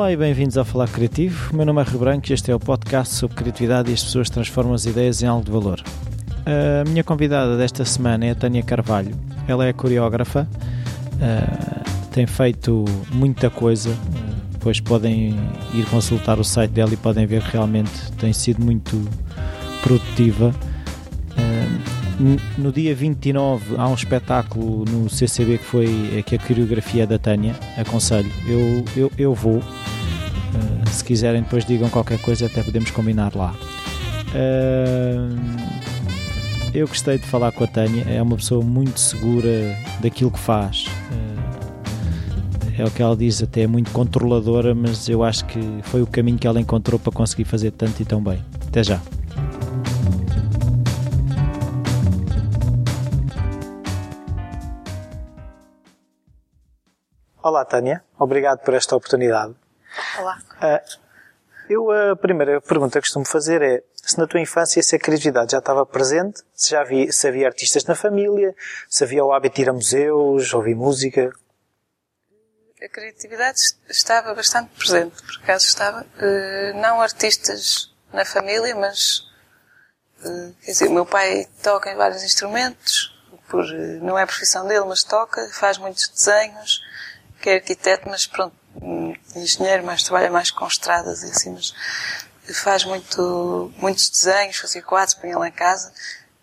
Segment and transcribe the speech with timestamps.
[0.00, 1.52] Olá e bem-vindos ao Falar Criativo.
[1.52, 4.02] O meu nome é Rio Branco e este é o podcast sobre criatividade e as
[4.02, 5.78] pessoas transformam as ideias em algo de valor.
[6.46, 9.14] A minha convidada desta semana é a Tânia Carvalho.
[9.46, 10.48] Ela é coreógrafa,
[11.16, 13.94] uh, tem feito muita coisa.
[14.52, 15.38] Depois podem
[15.74, 19.06] ir consultar o site dela e podem ver que realmente tem sido muito
[19.82, 20.54] produtiva.
[21.32, 22.00] Uh,
[22.56, 27.18] no dia 29 há um espetáculo no CCB que foi que a coreografia é da
[27.18, 28.30] Tânia, aconselho.
[28.46, 29.62] Eu, eu, eu vou.
[30.90, 33.54] Se quiserem depois digam qualquer coisa, até podemos combinar lá.
[36.72, 40.86] Eu gostei de falar com a Tânia, é uma pessoa muito segura daquilo que faz.
[42.78, 46.06] É o que ela diz, até é muito controladora, mas eu acho que foi o
[46.06, 48.42] caminho que ela encontrou para conseguir fazer tanto e tão bem.
[48.68, 49.00] Até já.
[57.42, 58.02] Olá, Tânia.
[58.18, 59.54] Obrigado por esta oportunidade.
[60.18, 60.38] Olá.
[60.62, 61.10] Uh,
[61.68, 65.52] eu, a primeira pergunta que costumo fazer é se na tua infância se a criatividade
[65.52, 68.54] já estava presente, se já havia, se havia artistas na família,
[68.88, 71.32] se havia o hábito de ir a museus, ouvir música.
[72.82, 76.00] A criatividade estava bastante presente, por acaso estava.
[76.00, 79.20] Uh, não artistas na família, mas
[80.24, 83.16] uh, quer dizer, o meu pai toca em vários instrumentos,
[83.48, 86.80] por, uh, não é profissão dele, mas toca, faz muitos desenhos,
[87.40, 88.56] que é arquiteto, mas pronto,
[89.34, 91.74] engenheiro, mas trabalha mais com estradas e assim, mas
[92.54, 95.92] faz muito, muitos desenhos, fazia quadros, punha lá em casa.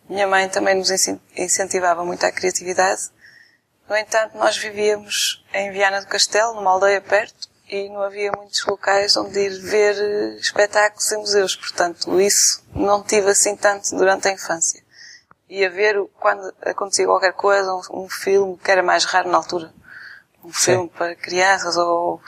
[0.09, 0.89] Minha mãe também nos
[1.35, 3.09] incentivava muito a criatividade.
[3.89, 8.65] No entanto, nós vivíamos em Viana do Castelo, numa aldeia perto, e não havia muitos
[8.65, 11.55] locais onde ir ver eh, espetáculos em museus.
[11.55, 14.81] Portanto, isso não tive assim tanto durante a infância.
[15.49, 19.73] Ia ver quando acontecia qualquer coisa, um, um filme que era mais raro na altura.
[20.47, 20.71] Um Sim.
[20.71, 22.21] filme para crianças ou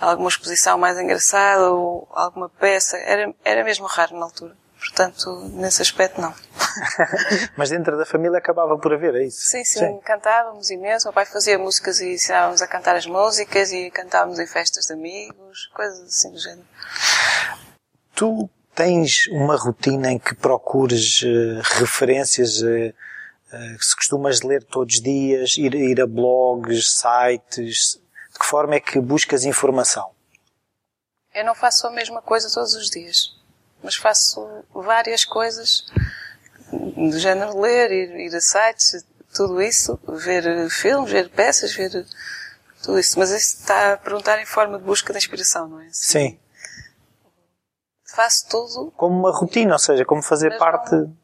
[0.00, 2.96] alguma exposição mais engraçada ou alguma peça.
[2.98, 4.54] Era, era mesmo raro na altura.
[4.78, 6.34] Portanto, nesse aspecto, não.
[7.56, 9.42] Mas dentro da família acabava por haver, é isso?
[9.42, 10.00] Sim, sim, sim.
[10.04, 11.08] cantávamos imenso.
[11.08, 14.92] O pai fazia músicas e ensinávamos a cantar as músicas e cantávamos em festas de
[14.92, 16.66] amigos, coisas assim do género.
[18.12, 22.94] Tu tens uma rotina em que procures uh, referências, uh, uh,
[23.80, 28.00] se costumas ler todos os dias, ir, ir a blogs, sites,
[28.32, 30.10] de que forma é que buscas informação?
[31.34, 33.34] Eu não faço a mesma coisa todos os dias,
[33.82, 35.86] mas faço várias coisas
[36.72, 39.04] do género ler, ir, ir a sites,
[39.34, 42.06] tudo isso, ver filmes, ver peças, ver
[42.82, 43.18] tudo isso.
[43.18, 45.88] Mas isso está a perguntar em forma de busca de inspiração, não é?
[45.90, 46.38] Sim.
[48.04, 48.92] Faço tudo.
[48.92, 50.94] Como uma rotina, ou seja, como fazer parte.
[50.94, 51.16] Não,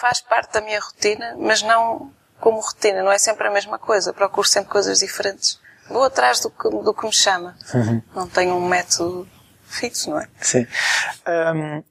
[0.00, 4.12] faz parte da minha rotina, mas não como rotina, não é sempre a mesma coisa.
[4.12, 5.58] Procuro sempre coisas diferentes
[5.88, 7.56] vou atrás do que, do que me chama.
[7.74, 8.02] Uhum.
[8.14, 9.28] Não tenho um método
[9.64, 10.28] fixo, não é?
[10.40, 10.66] Sim.
[11.26, 11.82] Um,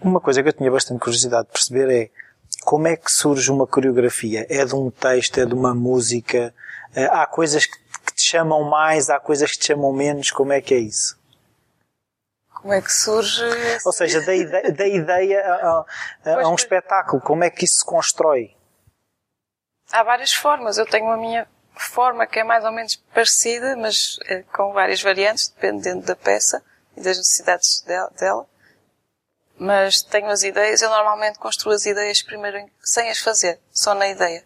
[0.00, 2.10] uma coisa que eu tinha bastante curiosidade de perceber é
[2.62, 4.46] como é que surge uma coreografia?
[4.48, 6.54] É de um texto, é de uma música?
[6.96, 7.78] Uh, há coisas que
[8.14, 11.18] te chamam mais, há coisas que te chamam menos, como é que é isso?
[12.60, 13.42] Como é que surge?
[13.86, 15.86] Ou seja, da ideia, da ideia a,
[16.26, 18.54] a, a um espetáculo, como é que isso se constrói?
[19.90, 20.76] Há várias formas.
[20.76, 25.00] Eu tenho a minha forma que é mais ou menos parecida, mas é, com várias
[25.00, 26.62] variantes, dependendo da peça
[26.94, 27.82] e das necessidades
[28.18, 28.46] dela.
[29.58, 34.08] Mas tenho as ideias, eu normalmente construo as ideias primeiro sem as fazer, só na
[34.08, 34.44] ideia.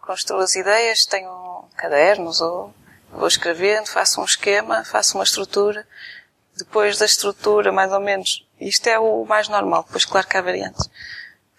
[0.00, 2.74] Construo as ideias, tenho cadernos ou
[3.10, 5.86] vou escrevendo, faço um esquema, faço uma estrutura.
[6.58, 10.42] Depois da estrutura, mais ou menos, isto é o mais normal, depois claro que há
[10.42, 10.90] variantes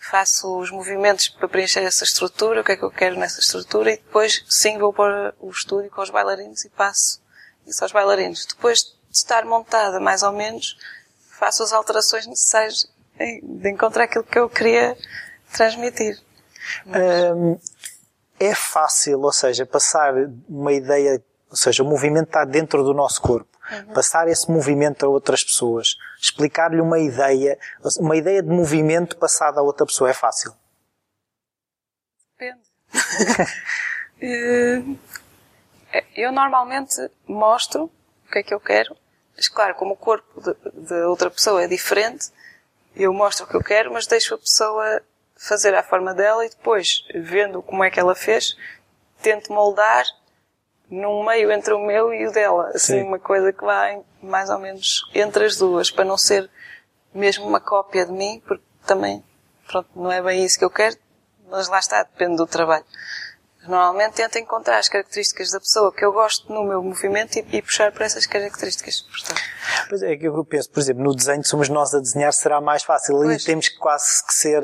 [0.09, 3.91] faço os movimentos para preencher essa estrutura, o que é que eu quero nessa estrutura,
[3.91, 7.21] e depois sim vou para o estúdio com os bailarinos e passo
[7.67, 8.45] isso aos bailarinos.
[8.47, 10.77] Depois de estar montada mais ou menos,
[11.38, 14.97] faço as alterações necessárias de encontrar aquilo que eu queria
[15.53, 16.19] transmitir.
[16.85, 16.99] Mas...
[18.39, 20.13] É fácil, ou seja, passar
[20.47, 23.94] uma ideia, ou seja, o movimento está dentro do nosso corpo uhum.
[23.94, 27.57] passar esse movimento a outras pessoas, explicar-lhe uma ideia,
[28.00, 30.54] uma ideia de movimento passada a outra pessoa é fácil?
[32.38, 32.62] Depende.
[34.21, 34.83] Eh,
[36.13, 37.83] eu normalmente mostro
[38.27, 38.94] o que é que eu quero,
[39.33, 40.42] mas claro, como o corpo
[40.74, 42.30] da outra pessoa é diferente,
[42.95, 45.01] eu mostro o que eu quero, mas deixo a pessoa
[45.38, 48.57] fazer à forma dela e depois, vendo como é que ela fez,
[49.22, 50.06] tento moldar
[50.89, 52.69] num meio entre o meu e o dela.
[52.74, 53.03] Assim, Sim.
[53.03, 56.50] uma coisa que vai mais ou menos entre as duas, para não ser
[57.13, 59.24] mesmo uma cópia de mim, porque também,
[59.68, 60.95] pronto, não é bem isso que eu quero,
[61.50, 62.86] mas lá está, depende do trabalho.
[63.68, 67.62] Normalmente tento encontrar as características da pessoa que eu gosto no meu movimento e, e
[67.62, 69.01] puxar por essas características.
[69.01, 69.41] Portanto.
[69.89, 72.83] Pois é, que eu penso, por exemplo, no desenho somos nós a desenhar, será mais
[72.83, 73.21] fácil.
[73.21, 74.63] Ali temos que quase que ser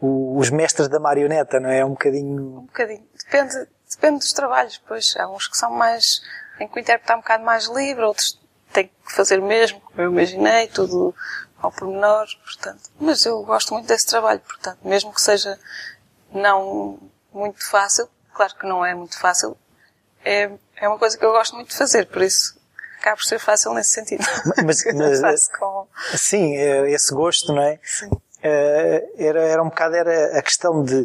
[0.00, 1.84] uh, os mestres da marioneta, não é?
[1.84, 2.58] Um bocadinho.
[2.58, 3.02] Um bocadinho.
[3.24, 3.66] Depende,
[3.96, 5.14] depende dos trabalhos, pois.
[5.16, 6.22] Há uns que são mais,
[6.60, 8.38] em que o intérprete está um bocado mais livre, outros
[8.72, 11.14] têm que fazer mesmo, como eu imaginei, tudo
[11.60, 12.90] ao pormenor, portanto.
[13.00, 15.58] Mas eu gosto muito desse trabalho, portanto, mesmo que seja
[16.32, 16.98] não
[17.32, 18.08] muito fácil,
[18.38, 19.56] Claro que não é muito fácil.
[20.24, 22.56] É, é uma coisa que eu gosto muito de fazer, por isso
[23.00, 24.24] acaba por ser fácil nesse sentido.
[24.64, 24.84] Mas,
[25.20, 25.88] mas com...
[26.16, 27.80] sim, é, esse gosto, não é?
[27.82, 28.08] Sim.
[28.40, 31.04] É, era, era um bocado era a questão de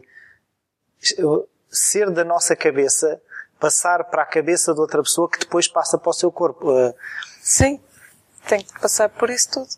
[1.74, 3.20] ser da nossa cabeça
[3.60, 6.78] passar para a cabeça de outra pessoa que depois passa para o seu corpo.
[6.78, 6.94] É,
[7.42, 7.80] sim,
[8.48, 9.70] tem que passar por isso tudo.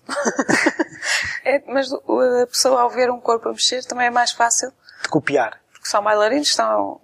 [1.45, 4.71] é, mas a pessoa ao ver um corpo a mexer também é mais fácil.
[5.03, 5.61] De copiar.
[5.71, 6.99] Porque são bailarinos, estão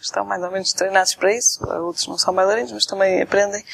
[0.00, 3.64] estão mais ou menos treinados para isso, outros não são bailarinos, mas também aprendem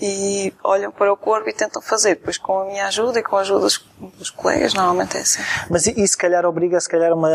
[0.00, 3.36] e olham para o corpo e tentam fazer, depois com a minha ajuda e com
[3.36, 5.42] a ajuda dos, dos colegas, normalmente é assim.
[5.68, 7.28] Mas e, se calhar obriga se calhar uma,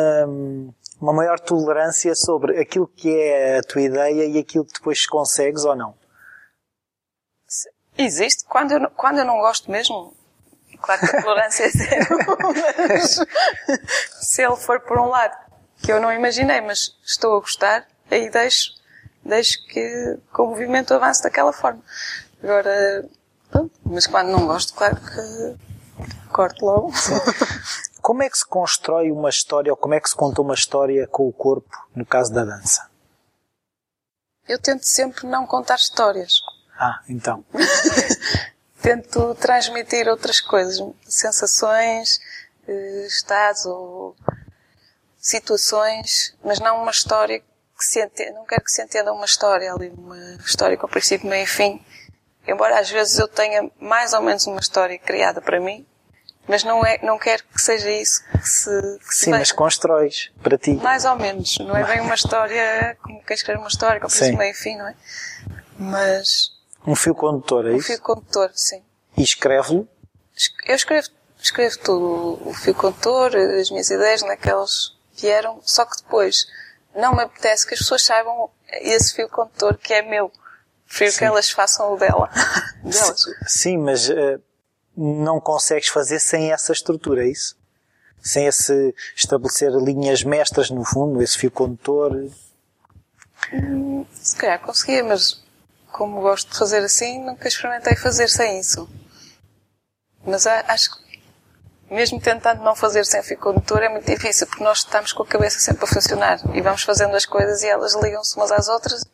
[0.99, 5.65] uma maior tolerância sobre aquilo que é a tua ideia e aquilo que depois consegues
[5.65, 5.95] ou não?
[7.97, 8.43] Existe.
[8.45, 10.13] Quando eu, quando eu não gosto mesmo,
[10.81, 12.17] claro que a tolerância é zero,
[12.89, 13.19] mas
[14.21, 15.35] se ele for por um lado
[15.81, 18.73] que eu não imaginei, mas estou a gostar, aí deixo,
[19.23, 21.81] deixo que, que o movimento avance daquela forma.
[22.43, 23.05] Agora,
[23.49, 25.55] pronto, mas quando não gosto, claro que
[26.31, 26.91] corto logo.
[28.05, 31.07] Como é que se constrói uma história ou como é que se conta uma história
[31.07, 32.87] com o corpo no caso da dança?
[34.47, 36.35] Eu tento sempre não contar histórias.
[36.77, 37.43] Ah, então.
[38.79, 42.19] tento transmitir outras coisas, sensações,
[42.67, 44.15] eh, estados ou
[45.17, 49.73] situações, mas não uma história que se entenda, não quero que se entenda uma história
[49.73, 50.15] ali, uma
[50.45, 51.83] história com princípio, meio e fim.
[52.47, 55.87] Embora às vezes eu tenha mais ou menos uma história criada para mim,
[56.47, 60.57] mas não é, não quero que seja isso que se, que Sim, mas constróis para
[60.57, 60.73] ti.
[60.75, 61.57] Mais ou menos.
[61.59, 64.87] Não é bem uma história, como quem escreve uma história, com princípio, meio fim, não
[64.87, 64.95] é?
[65.77, 66.53] Mas...
[66.85, 67.91] Um fio condutor, é um isso?
[67.91, 68.83] Um fio condutor, sim.
[69.17, 69.87] E escreve-lo?
[70.67, 71.07] Eu escrevo,
[71.41, 72.49] escrevo tudo.
[72.49, 76.45] O fio condutor, as minhas ideias, naquelas vieram, só que depois
[76.95, 80.31] não me apetece que as pessoas saibam esse fio condutor que é meu.
[80.87, 81.17] Prefiro Sim.
[81.17, 82.29] que elas façam o dela.
[82.83, 83.21] Delas.
[83.47, 84.41] Sim, mas uh,
[84.95, 87.57] não consegues fazer sem essa estrutura, é isso?
[88.21, 92.29] Sem esse estabelecer linhas mestras no fundo, esse fio condutor?
[93.53, 95.43] Hum, se calhar conseguia, mas
[95.91, 98.89] como gosto de fazer assim, nunca experimentei fazer sem isso.
[100.25, 101.05] Mas acho que
[101.89, 105.27] mesmo tentando não fazer sem fio condutor é muito difícil, porque nós estamos com a
[105.27, 109.05] cabeça sempre a funcionar e vamos fazendo as coisas e elas ligam-se umas às outras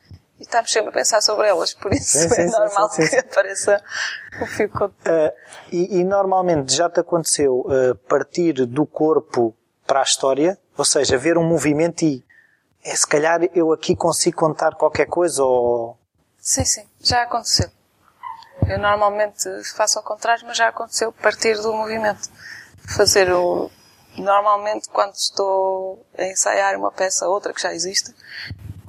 [0.42, 3.16] e estamos sempre a pensar sobre elas, por isso sim, é sim, normal sim, que
[3.16, 3.80] apareça
[4.42, 5.14] o fio condutor.
[5.14, 5.32] Uh,
[5.72, 9.56] e, e, normalmente já te aconteceu uh, partir do corpo
[9.86, 12.26] para a história, ou seja, ver um movimento e
[12.84, 15.96] é, se calhar eu aqui consigo contar qualquer coisa ou...
[16.40, 17.70] Sim, sim, já aconteceu.
[18.68, 22.30] Eu normalmente faço ao contrário, mas já aconteceu partir do movimento
[22.88, 23.70] fazer o.
[24.18, 28.14] Normalmente, quando estou a ensaiar uma peça ou outra que já existe,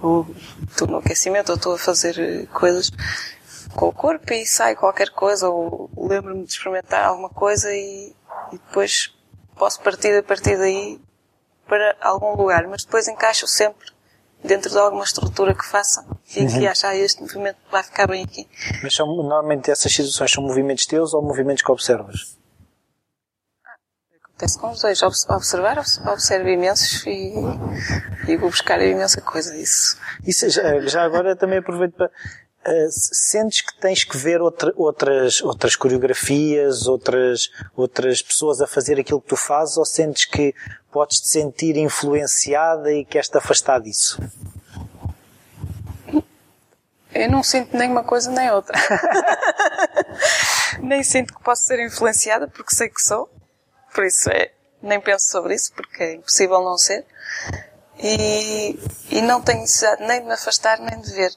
[0.02, 0.26] ou
[0.68, 2.90] estou no aquecimento ou estou a fazer eh, coisas
[3.74, 8.12] com o corpo e sai qualquer coisa, ou lembro-me de experimentar alguma coisa e,
[8.52, 9.14] e depois
[9.56, 11.00] posso partir a partir daí
[11.66, 13.90] para algum lugar, mas depois encaixo sempre
[14.44, 16.04] dentro de alguma estrutura que faça
[16.34, 16.68] e uhum.
[16.68, 18.48] acho, ah, este movimento vai ficar bem aqui.
[18.82, 22.36] Mas são, normalmente essas situações são movimentos teus ou movimentos que observas?
[24.36, 25.02] Acontece com os dois.
[25.02, 27.32] Observar, observo imensos e,
[28.28, 29.56] e vou buscar imensa coisa.
[29.56, 29.96] Isso.
[30.26, 32.10] Isso já, já agora também aproveito para.
[32.64, 39.00] Uh, sentes que tens que ver outra, outras, outras coreografias, outras, outras pessoas a fazer
[39.00, 40.54] aquilo que tu fazes, ou sentes que
[40.92, 44.22] podes te sentir influenciada e queres te afastar disso?
[47.12, 48.78] Eu não sinto nem uma coisa nem outra.
[50.80, 53.28] nem sinto que posso ser influenciada porque sei que sou.
[53.94, 57.04] Por isso é, nem penso sobre isso, porque é impossível não ser.
[57.98, 58.78] E,
[59.10, 61.32] e não tenho necessidade nem de me afastar, nem de ver.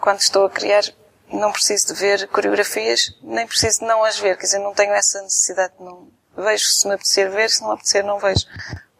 [0.00, 0.82] Quando estou a criar,
[1.30, 4.36] não preciso de ver coreografias, nem preciso de não as ver.
[4.36, 5.72] Quer dizer, não tenho essa necessidade.
[5.78, 8.46] Não, vejo se me apetecer ver, se não apetecer não vejo.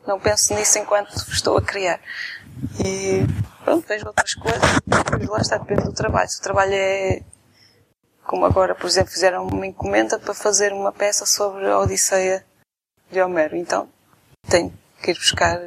[0.06, 2.00] Não penso nisso enquanto estou a criar.
[2.84, 3.24] E
[3.64, 4.60] pronto, vejo outras coisas.
[4.86, 6.28] Depois lá está, depende do trabalho.
[6.28, 7.22] Se o trabalho é,
[8.32, 12.42] como agora, por exemplo, fizeram uma encomenda para fazer uma peça sobre a Odisseia
[13.10, 13.54] de Homero.
[13.54, 13.86] Então,
[14.48, 14.72] tenho
[15.02, 15.60] que ir buscar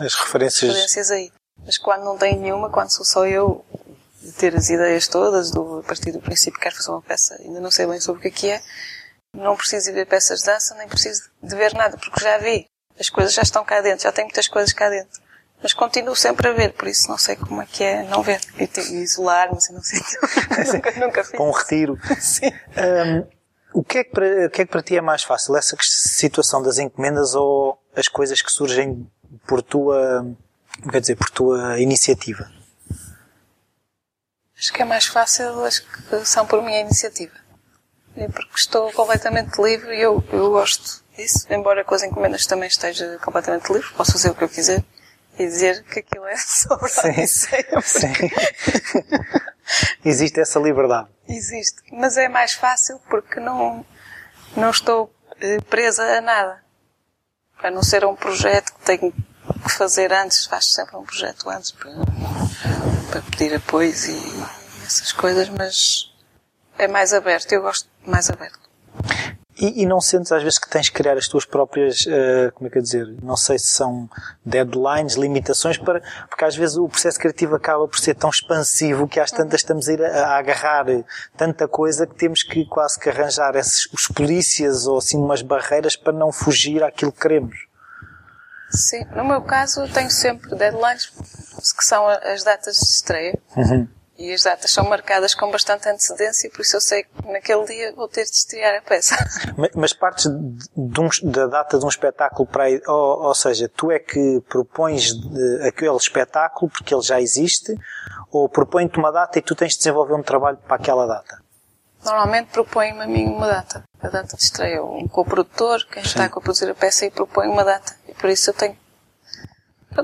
[0.00, 1.30] as referências, referências aí.
[1.62, 3.62] Mas quando não tenho nenhuma, quando sou só eu,
[4.38, 7.70] ter as ideias todas, do, a partir do princípio quero fazer uma peça, ainda não
[7.70, 8.62] sei bem sobre o que é que é,
[9.36, 12.64] não preciso de ver peças de dança, nem preciso de ver nada, porque já vi.
[12.98, 15.20] As coisas já estão cá dentro, já tem muitas coisas cá dentro.
[15.62, 18.40] Mas continuo sempre a ver, por isso não sei como é que é não ver.
[18.90, 20.00] Isolar-me, assim, não sei.
[20.72, 21.36] nunca, nunca fiz.
[21.36, 21.98] Com um retiro.
[22.20, 22.52] Sim.
[22.76, 23.26] Um,
[23.72, 25.56] o que, é que para, o que é que para ti é mais fácil?
[25.56, 29.10] Essa situação das encomendas ou as coisas que surgem
[29.46, 30.26] por tua,
[30.90, 32.50] quer dizer, por tua iniciativa?
[34.58, 37.34] Acho que é mais fácil as que são por minha iniciativa.
[38.16, 41.46] E porque estou completamente livre e eu, eu gosto disso.
[41.50, 44.82] Embora com as encomendas também esteja completamente livre, posso fazer o que eu quiser
[45.38, 47.26] e dizer que aquilo é sobre sim.
[47.82, 48.12] Sim.
[50.04, 51.08] Existe essa liberdade.
[51.28, 51.82] Existe.
[51.92, 53.84] Mas é mais fácil porque não,
[54.56, 56.62] não estou eh, presa a nada.
[57.58, 61.72] Para não ser um projeto que tenho que fazer antes, faço sempre um projeto antes
[61.72, 61.90] para,
[63.10, 64.18] para pedir apoios e
[64.84, 66.12] essas coisas, mas
[66.78, 67.52] é mais aberto.
[67.52, 68.60] Eu gosto mais aberto.
[69.58, 72.68] E, e, não sentes às vezes que tens que criar as tuas próprias, uh, como
[72.68, 74.08] é que eu dizer, não sei se são
[74.44, 79.18] deadlines, limitações, para, porque às vezes o processo criativo acaba por ser tão expansivo que
[79.18, 80.84] às tantas estamos a ir a, a agarrar
[81.38, 85.96] tanta coisa que temos que quase que arranjar esses, os polícias ou assim umas barreiras
[85.96, 87.56] para não fugir àquilo que queremos.
[88.68, 93.38] Sim, no meu caso tenho sempre deadlines, que são as datas de estreia.
[93.56, 93.88] Uhum.
[94.18, 97.92] E as datas são marcadas com bastante antecedência, por isso eu sei que naquele dia
[97.94, 99.14] vou ter de estrear a peça.
[99.56, 103.98] Mas, mas partes um, da data de um espetáculo para ou, ou seja, tu é
[103.98, 107.74] que propões de, aquele espetáculo porque ele já existe,
[108.30, 111.40] ou propõe-te uma data e tu tens de desenvolver um trabalho para aquela data?
[112.04, 114.82] Normalmente proponho-me a mim uma data, a data de estreia.
[114.82, 116.08] Um co-produtor, quem Sim.
[116.08, 117.96] está a co-produzir a peça e propõe uma data.
[118.08, 118.76] E por isso eu tenho.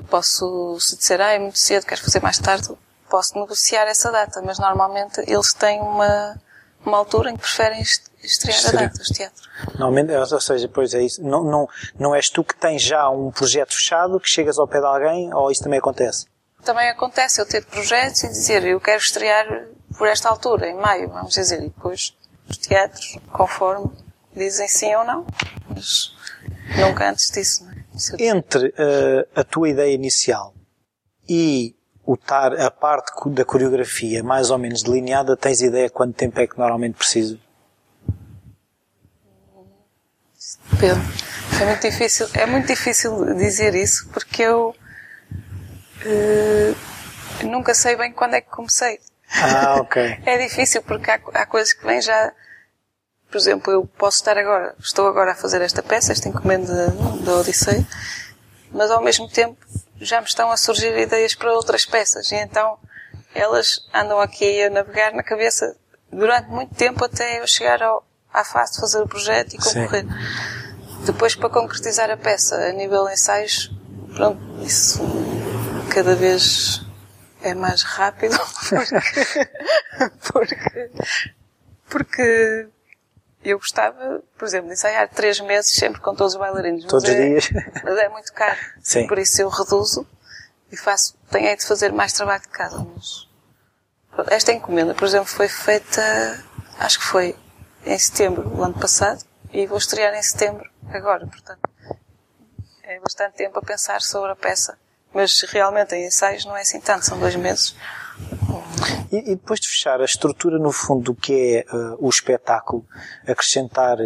[0.08, 2.70] posso, se disser, ah, é muito cedo, queres fazer mais tarde,
[3.12, 6.40] posso negociar essa data, mas normalmente eles têm uma,
[6.82, 7.82] uma altura em que preferem
[8.22, 8.68] estrear Sim.
[8.68, 9.48] a data, os teatros.
[9.78, 11.22] Normalmente, ou seja, pois é isso.
[11.22, 14.80] Não, não, não és tu que tens já um projeto fechado, que chegas ao pé
[14.80, 16.24] de alguém, ou isso também acontece?
[16.64, 19.66] Também acontece eu ter projetos e dizer, eu quero estrear
[19.98, 22.16] por esta altura, em maio, vamos dizer, e depois
[22.48, 23.90] os teatros, conforme,
[24.34, 25.26] dizem sim ou não,
[25.68, 26.14] mas
[26.78, 27.62] nunca antes disso.
[27.66, 28.26] Não é?
[28.26, 30.54] Entre uh, a tua ideia inicial
[31.28, 36.40] e o tar, a parte da coreografia mais ou menos delineada, tens ideia quanto tempo
[36.40, 37.38] é que normalmente precisa?
[40.78, 41.00] Pedro,
[41.60, 44.74] é muito difícil, é muito difícil dizer isso porque eu
[46.04, 48.98] uh, nunca sei bem quando é que comecei.
[49.40, 50.18] Ah, ok.
[50.26, 52.32] é difícil porque há, há coisas que vêm já
[53.32, 56.88] por exemplo, eu posso estar agora, estou agora a fazer esta peça, esta encomenda
[57.24, 57.82] da Odisseia,
[58.70, 59.56] mas ao mesmo tempo
[60.02, 62.78] já me estão a surgir ideias para outras peças e então
[63.34, 65.76] elas andam aqui a navegar na cabeça
[66.10, 70.04] durante muito tempo até eu chegar ao, à fase de fazer o projeto e concorrer.
[70.04, 71.04] Sim.
[71.06, 73.72] Depois para concretizar a peça a nível de ensaios,
[74.14, 75.00] pronto, isso
[75.92, 76.82] cada vez
[77.42, 78.38] é mais rápido
[80.32, 80.90] porque, porque,
[81.88, 82.68] porque
[83.44, 86.84] eu gostava, por exemplo, de ensaiar três meses sempre com todos os bailarinos.
[86.84, 87.50] Todos os é, dias.
[87.82, 88.58] Mas é muito caro.
[88.80, 89.06] Sim.
[89.06, 90.06] Por isso eu reduzo
[90.70, 92.86] e faço, tenho de fazer mais trabalho de casa.
[92.94, 93.28] Mas
[94.28, 96.02] esta encomenda, por exemplo, foi feita,
[96.78, 97.36] acho que foi
[97.84, 101.60] em setembro do ano passado e vou estrear em setembro agora, portanto.
[102.82, 104.78] É bastante tempo a pensar sobre a peça.
[105.14, 107.76] Mas realmente em ensaios não é assim tanto, são dois meses.
[109.12, 112.84] E, e, depois de fechar a estrutura, no fundo, do que é uh, o espetáculo,
[113.28, 113.98] acrescentar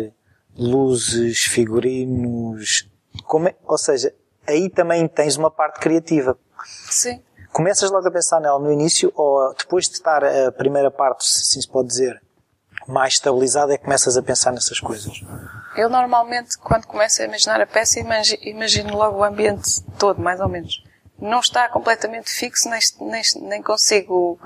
[0.59, 2.89] luzes, figurinos,
[3.47, 4.13] é, ou seja,
[4.47, 6.37] aí também tens uma parte criativa.
[6.91, 7.23] Sim.
[7.53, 11.41] Começas logo a pensar nela no início ou depois de estar a primeira parte, se
[11.41, 12.21] assim se pode dizer,
[12.87, 15.21] mais estabilizada, é que começas a pensar nessas coisas?
[15.77, 18.01] Eu normalmente, quando começo a imaginar a peça,
[18.43, 20.85] imagino logo o ambiente todo, mais ou menos.
[21.19, 24.39] Não está completamente fixo, nem, nem, nem consigo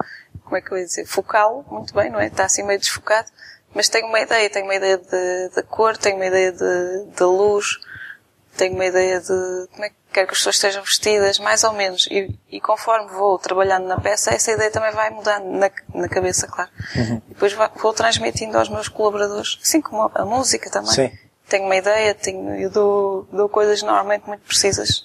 [0.50, 2.26] como é que eu ia dizer, focá-lo muito bem, não é?
[2.26, 3.30] Está assim meio desfocado,
[3.72, 7.22] mas tenho uma ideia, tenho uma ideia de, de cor, tenho uma ideia de, de
[7.22, 7.78] luz,
[8.56, 11.72] tenho uma ideia de como é que quero que as pessoas estejam vestidas, mais ou
[11.72, 12.08] menos.
[12.10, 16.48] E, e conforme vou trabalhando na peça, essa ideia também vai mudando na, na cabeça,
[16.48, 16.68] claro.
[16.96, 17.22] Uhum.
[17.28, 20.90] Depois vou transmitindo aos meus colaboradores, assim como a música também.
[20.90, 21.12] Sim.
[21.48, 25.04] Tenho uma ideia, tenho, eu dou, dou coisas normalmente muito precisas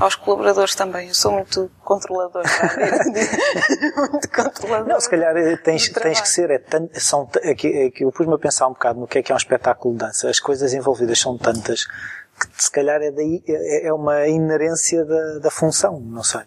[0.00, 1.08] aos colaboradores também.
[1.08, 2.42] Eu sou muito controlador.
[4.10, 4.88] muito controlador.
[4.88, 6.50] Não, se calhar eh, tens, tens que ser.
[6.50, 6.60] É,
[6.98, 9.30] são, é que, é que eu pus-me a pensar um bocado no que é que
[9.30, 10.28] é um espetáculo de dança.
[10.28, 15.38] As coisas envolvidas são tantas que se calhar é, daí, é, é uma inerência da,
[15.38, 16.42] da função, não sei.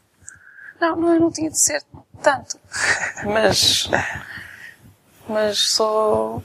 [0.81, 1.83] Não, não, eu não tinha de ser
[2.21, 2.59] tanto.
[3.25, 3.89] Mas,
[5.29, 6.43] mas sou,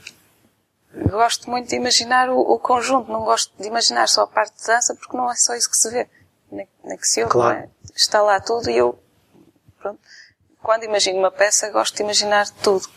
[1.09, 4.67] gosto muito de imaginar o, o, conjunto, não gosto de imaginar só a parte de
[4.67, 6.07] dança porque não é só isso que se vê.
[6.51, 7.57] Nem, nem que se ouve, claro.
[7.59, 7.69] é?
[7.95, 8.97] Está lá tudo e eu,
[9.79, 9.99] pronto.
[10.61, 12.87] Quando imagino uma peça, gosto de imaginar tudo.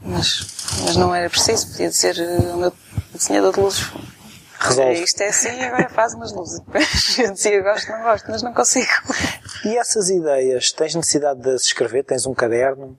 [0.00, 0.40] Mas,
[0.84, 2.16] mas não era preciso, podia dizer
[2.52, 2.72] o meu
[3.14, 3.92] desenhador de luzes
[4.62, 5.02] Resolve.
[5.02, 6.60] Isto é assim agora faz umas luzes.
[7.18, 8.88] Eu dizia gosto, não gosto, mas não consigo.
[9.64, 12.04] E essas ideias, tens necessidade de as escrever?
[12.04, 12.96] Tens um caderno?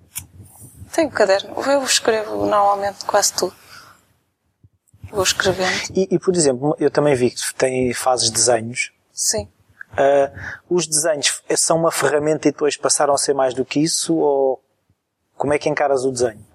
[0.91, 1.55] Tenho um caderno.
[1.65, 3.55] Eu escrevo normalmente quase tudo.
[5.09, 5.93] Vou escrevendo.
[5.95, 8.91] E, e por exemplo, eu também vi que tem, fazes desenhos.
[9.13, 9.47] Sim.
[9.93, 14.15] Uh, os desenhos são uma ferramenta e depois passaram a ser mais do que isso?
[14.15, 14.63] Ou
[15.37, 16.45] como é que encaras o desenho?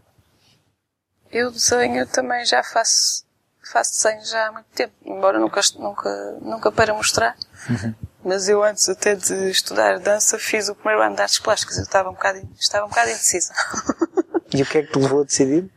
[1.30, 3.26] Eu desenho também já faço
[3.72, 7.36] faço desenhos já há muito tempo, embora nunca, nunca, nunca para mostrar.
[7.68, 7.94] Uhum.
[8.24, 11.76] Mas eu antes até de estudar dança fiz o primeiro ano de artes plásticas.
[11.76, 13.52] Eu estava um bocado, estava um bocado indecisa.
[14.52, 15.70] E o que é que te levou a decidir?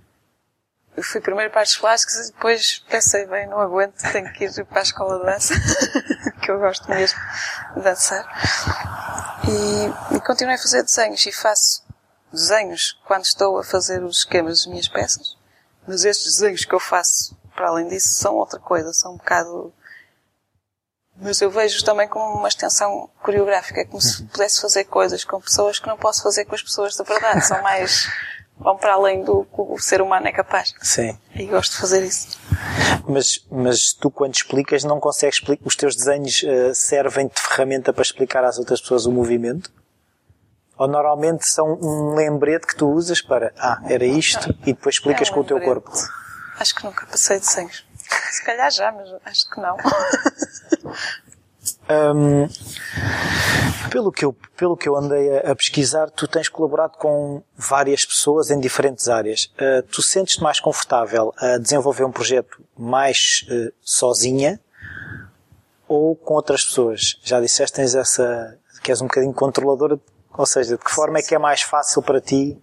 [0.96, 4.66] Eu fui primeiro para artes plásticas e depois pensei, bem, não aguento, tenho que ir
[4.66, 5.54] para a escola de dança,
[6.42, 7.20] que eu gosto mesmo
[7.76, 8.26] de dançar.
[9.48, 11.84] E, e continuei a fazer desenhos e faço
[12.32, 15.38] desenhos quando estou a fazer os esquemas das minhas peças.
[15.88, 19.74] Mas estes desenhos que eu faço para além disso, são outra coisa, são um bocado.
[21.18, 25.40] Mas eu vejo também como uma extensão coreográfica, é como se pudesse fazer coisas com
[25.40, 28.08] pessoas que não posso fazer com as pessoas de verdade, são mais.
[28.58, 30.74] vão para além do que o ser humano é capaz.
[30.82, 31.18] Sim.
[31.36, 32.40] E gosto de fazer isso.
[33.08, 35.66] Mas, mas tu, quando explicas, não consegues explicar.
[35.66, 39.72] Os teus desenhos uh, servem de ferramenta para explicar às outras pessoas o movimento?
[40.78, 44.56] Ou normalmente são um lembrete que tu usas para, ah, era isto, não.
[44.64, 45.92] e depois explicas é um com o teu corpo?
[46.58, 47.86] Acho que nunca passei de desenhos.
[48.32, 49.78] Se calhar já, mas acho que não.
[51.90, 52.48] Um,
[53.90, 58.06] pelo, que eu, pelo que eu andei a, a, pesquisar, tu tens colaborado com várias
[58.06, 59.52] pessoas em diferentes áreas.
[59.56, 64.60] Uh, tu sentes-te mais confortável a desenvolver um projeto mais uh, sozinha
[65.88, 67.20] ou com outras pessoas?
[67.24, 70.00] Já disseste tens essa, que és um bocadinho controladora,
[70.38, 72.58] ou seja, de que forma é que é mais fácil para ti?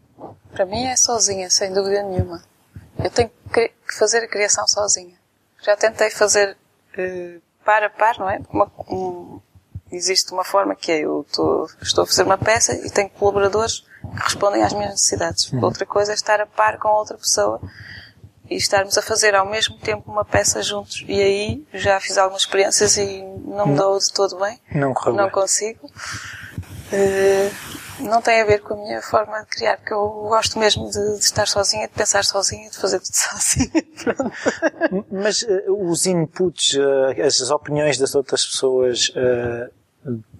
[0.52, 2.42] Para mim é sozinha, sem dúvida nenhuma.
[2.98, 5.16] Eu tenho que fazer a criação sozinha.
[5.62, 6.56] Já tentei fazer
[6.98, 8.40] uh, par a par, não é?
[8.50, 9.40] Uma, um,
[9.92, 13.80] existe uma forma que é eu tô, estou a fazer uma peça e tenho colaboradores
[14.16, 15.52] que respondem às minhas necessidades.
[15.52, 15.62] Uhum.
[15.62, 17.60] Outra coisa é estar a par com outra pessoa
[18.48, 21.04] e estarmos a fazer ao mesmo tempo uma peça juntos.
[21.06, 24.58] E aí já fiz algumas experiências e não me dou de todo bem.
[24.72, 25.90] Não Não consigo.
[26.90, 30.90] Uh, não tem a ver com a minha forma de criar, porque eu gosto mesmo
[30.90, 33.84] de, de estar sozinha, de pensar sozinha, de fazer tudo sozinha.
[35.10, 39.72] Mas uh, os inputs, uh, as opiniões das outras pessoas uh,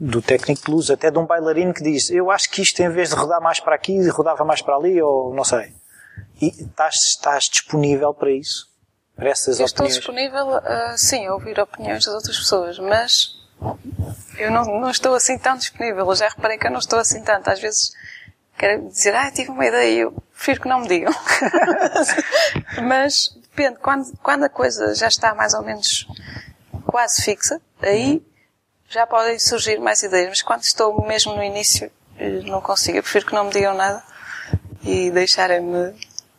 [0.01, 3.11] do técnico plus, até de um bailarino que diz eu acho que isto em vez
[3.11, 5.75] de rodar mais para aqui, rodava mais para ali, ou não sei.
[6.40, 8.68] E estás, estás disponível para isso?
[9.16, 9.97] Para essas eu opiniões?
[9.97, 10.47] Estou disponível,
[10.97, 13.38] sim, a ouvir opiniões das outras pessoas, mas
[14.38, 16.07] eu não, não estou assim tão disponível.
[16.07, 17.49] Eu já reparei que eu não estou assim tanto.
[17.49, 17.92] Às vezes
[18.57, 21.12] quero dizer, ah, tive uma ideia e eu prefiro que não me digam.
[22.87, 23.79] Mas depende.
[23.79, 26.07] Quando, quando a coisa já está mais ou menos
[26.87, 28.23] quase fixa, aí
[28.88, 30.29] já podem surgir mais ideias.
[30.29, 32.99] Mas quando estou mesmo no início, eh, não consigo.
[32.99, 34.03] Eu prefiro que não me digam nada
[34.83, 35.94] e deixarem-me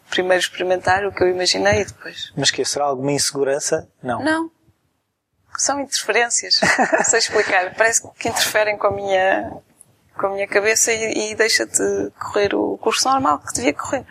[0.09, 2.31] primeiro experimentar o que eu imaginei e depois.
[2.35, 3.87] Mas que será alguma insegurança?
[4.01, 4.23] Não.
[4.23, 4.58] Não
[5.57, 6.59] são interferências.
[6.93, 7.73] Não sei explicar.
[7.75, 9.51] Parece que interferem com a minha,
[10.17, 14.05] com a minha cabeça e, e deixa de correr o curso normal que devia correr.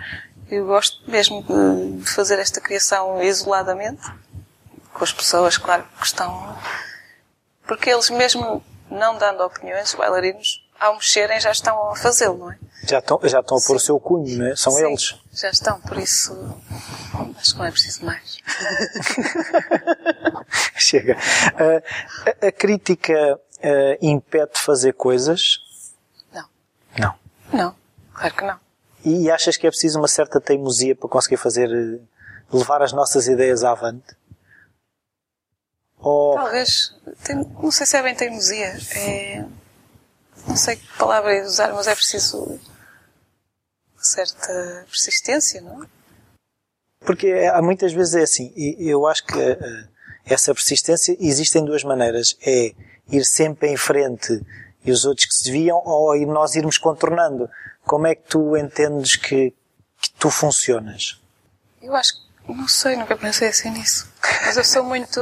[0.51, 4.03] Eu gosto mesmo de fazer esta criação isoladamente,
[4.95, 6.59] com as pessoas, claro, que estão.
[7.67, 12.53] Porque eles, mesmo não dando opiniões, os bailarinos, ao mexerem, já estão a fazê-lo, não
[12.53, 12.59] é?
[12.85, 13.77] Já estão, já estão a pôr Sim.
[13.77, 14.57] o seu cunho, não é?
[14.57, 15.17] São Sim, eles.
[15.33, 16.33] Já estão, por isso
[17.39, 18.39] acho que não é preciso mais.
[20.77, 21.17] Chega.
[21.17, 21.83] Uh,
[22.43, 25.59] a, a, crítica uh, impede de fazer coisas?
[26.33, 26.45] Não.
[26.99, 27.15] Não.
[27.53, 27.75] Não,
[28.13, 28.59] claro que não.
[29.05, 31.69] E achas que é preciso uma certa teimosia para conseguir fazer,
[32.53, 34.17] levar as nossas ideias avante?
[35.99, 36.35] Ou...
[36.35, 36.95] Talvez.
[37.63, 38.77] Não sei se é bem teimosia.
[38.95, 39.45] É,
[40.47, 42.61] não sei que palavra é usar, mas é preciso
[43.97, 45.87] certa persistência, não é?
[47.01, 49.89] Porque há muitas vezes é assim, e eu acho que uh,
[50.25, 52.37] essa persistência existe em duas maneiras.
[52.45, 52.73] É
[53.11, 54.41] ir sempre em frente
[54.85, 57.49] e os outros que se desviam, ou nós irmos contornando.
[57.85, 59.55] Como é que tu entendes que,
[60.01, 61.21] que tu funcionas?
[61.81, 64.11] Eu acho que, não sei, nunca pensei assim nisso.
[64.45, 65.21] Mas eu sou muito,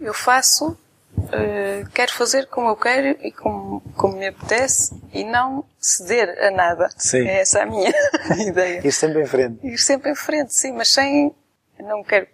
[0.00, 0.76] eu faço
[1.18, 6.50] uh, quero fazer como eu quero e como, como me apetece e não ceder a
[6.50, 6.88] nada.
[6.96, 7.26] Sim.
[7.26, 7.92] É essa a minha
[8.38, 8.86] ideia.
[8.86, 9.66] Ir sempre em frente.
[9.66, 11.34] Ir sempre em frente, sim, mas sem,
[11.78, 12.26] não quero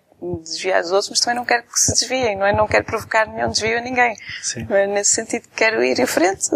[0.42, 2.52] desviar os outros, mas também não quero que se desviem, não é?
[2.52, 4.16] Não quero provocar nenhum desvio a ninguém.
[4.42, 4.66] Sim.
[4.70, 4.86] É?
[4.86, 6.48] Nesse sentido, quero ir em frente,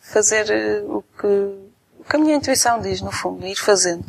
[0.00, 0.46] fazer
[0.82, 4.04] uh, o que, o que a minha intuição diz, no fundo, ir fazendo.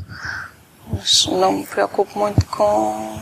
[0.88, 3.20] Mas não me preocupo muito com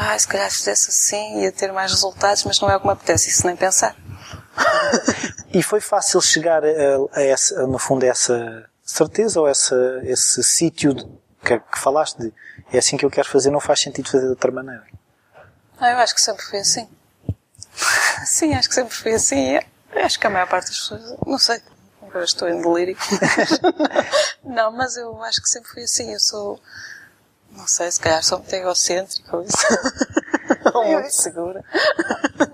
[0.00, 2.86] ah, se calhar se fizesse assim ia ter mais resultados, mas não é o que
[2.86, 3.96] me apetece, isso nem pensar.
[5.52, 6.68] e foi fácil chegar a,
[7.12, 10.94] a essa, no fundo, a essa certeza ou essa, esse sítio
[11.42, 12.32] que, que falaste de
[12.72, 14.86] é assim que eu quero fazer, não faz sentido fazer de outra maneira?
[15.80, 16.88] Ah, eu acho que sempre foi assim.
[18.24, 19.54] Sim, acho que sempre foi assim.
[19.92, 21.60] Eu acho que a maior parte das pessoas, não sei,
[22.02, 22.96] agora estou em delírio.
[24.44, 26.12] não, mas eu acho que sempre foi assim.
[26.12, 26.60] Eu sou,
[27.58, 29.66] não sei, se calhar sou muito egocêntrica isso.
[30.72, 31.64] ou muito segura.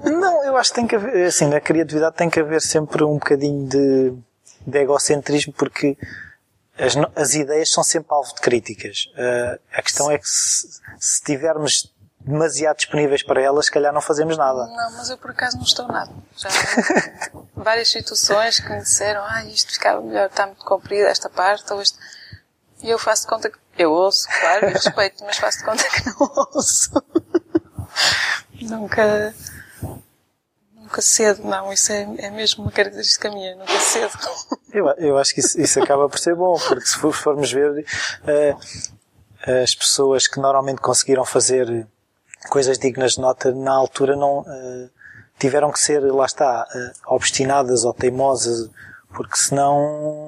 [0.02, 3.14] Não, eu acho que tem que haver, assim, na criatividade tem que haver sempre um
[3.14, 4.14] bocadinho de,
[4.66, 5.96] de egocentrismo porque
[6.78, 9.10] as, as ideias são sempre alvo de críticas.
[9.14, 10.66] Uh, a questão é que se,
[10.98, 14.66] se estivermos demasiado disponíveis para elas, se calhar não fazemos nada.
[14.66, 16.10] Não, mas eu por acaso não estou nada.
[16.36, 16.48] Já
[17.54, 21.82] várias situações que me disseram, ah, isto ficava melhor, está muito comprido esta parte, ou
[21.82, 21.98] isto.
[22.82, 26.06] E eu faço de conta que eu ouço, claro, respeito, mas faço de conta que
[26.06, 26.16] não
[26.54, 26.90] ouço.
[28.62, 29.34] nunca,
[30.74, 31.72] nunca cedo, não.
[31.72, 34.18] Isso é, é mesmo uma característica minha, nunca cedo.
[34.72, 37.70] Eu, eu acho que isso, isso acaba por ser bom, porque se formos ver,
[38.24, 41.86] uh, as pessoas que normalmente conseguiram fazer
[42.48, 44.90] coisas dignas de nota na altura não, uh,
[45.38, 48.70] tiveram que ser, lá está, uh, obstinadas ou teimosas,
[49.14, 50.23] porque senão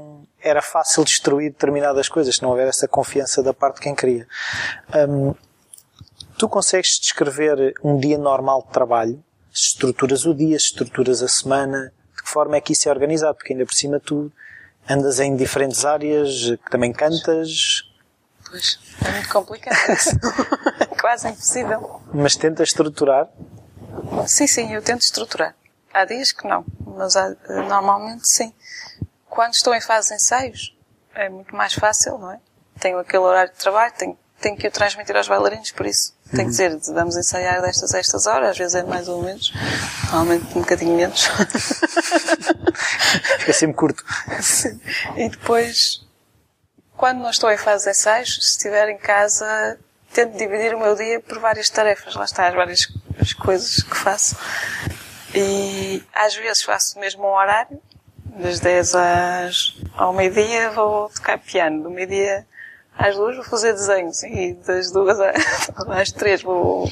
[0.47, 4.29] era fácil destruir determinadas coisas se não houver essa confiança da parte de quem queria.
[5.09, 5.35] Um,
[6.39, 9.23] tu consegues descrever um dia normal de trabalho?
[9.53, 11.93] Estruturas o dia, estruturas a semana?
[12.17, 13.35] De que forma é que isso é organizado?
[13.35, 14.31] Porque ainda por cima tu
[14.89, 17.83] andas em diferentes áreas, também cantas.
[18.49, 20.11] Pois, é muito complicado isso.
[21.01, 22.01] quase impossível.
[22.15, 23.29] Mas tenta estruturar?
[24.29, 25.57] Sim, sim, eu tento estruturar.
[25.93, 28.53] Há dias que não, mas há, normalmente sim
[29.37, 30.75] quando estou em fase de ensaios,
[31.15, 32.41] é muito mais fácil, não é?
[32.81, 36.45] Tenho aquele horário de trabalho, tenho, tenho que o transmitir aos bailarinos, por isso tenho
[36.45, 39.53] que dizer, vamos ensaiar destas a estas horas, às vezes é mais ou menos,
[40.05, 41.29] normalmente um bocadinho menos.
[43.41, 44.03] Fica sempre curto.
[44.41, 44.81] Sim.
[45.17, 46.03] E depois,
[46.97, 49.79] quando não estou em fase de ensaios, se estiver em casa,
[50.15, 52.89] tento dividir o meu dia por várias tarefas, lá está, as várias
[53.21, 54.35] as coisas que faço.
[55.35, 57.79] E às vezes faço mesmo um horário,
[58.37, 62.47] das 10 às, ao meio-dia vou tocar piano, do meio-dia
[62.97, 65.19] às duas vou fazer desenhos e das duas
[65.89, 66.91] às três vou